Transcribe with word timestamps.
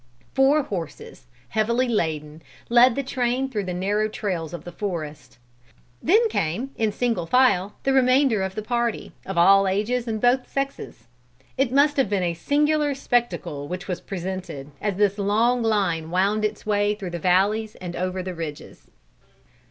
Four 0.33 0.63
horses, 0.63 1.27
heavily 1.49 1.87
laden, 1.87 2.41
led 2.69 2.95
the 2.95 3.03
train 3.03 3.49
through 3.51 3.65
the 3.65 3.73
narrow 3.75 4.07
trails 4.07 4.51
of 4.51 4.63
the 4.63 4.71
forest. 4.71 5.37
Then 6.01 6.27
came, 6.27 6.71
in 6.75 6.91
single 6.91 7.27
file, 7.27 7.75
the 7.83 7.93
remainder 7.93 8.41
of 8.41 8.55
the 8.55 8.63
party, 8.63 9.11
of 9.27 9.37
all 9.37 9.67
ages 9.67 10.07
and 10.07 10.19
both 10.19 10.49
sexes. 10.49 11.03
It 11.55 11.71
must 11.71 11.97
have 11.97 12.09
been 12.09 12.23
a 12.23 12.33
singular 12.33 12.95
spectacle 12.95 13.67
which 13.67 13.87
was 13.87 14.01
presented, 14.01 14.71
as 14.81 14.95
this 14.95 15.19
long 15.19 15.61
line 15.61 16.09
wound 16.09 16.43
its 16.43 16.65
way 16.65 16.95
through 16.95 17.11
the 17.11 17.19
valleys 17.19 17.75
and 17.75 17.95
over 17.95 18.23
the 18.23 18.33
ridges. 18.33 18.89